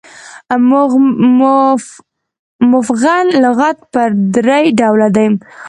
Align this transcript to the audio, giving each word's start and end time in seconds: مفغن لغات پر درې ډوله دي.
مفغن 2.71 3.25
لغات 3.43 3.77
پر 3.93 4.09
درې 4.35 4.61
ډوله 4.79 5.07
دي. 5.15 5.27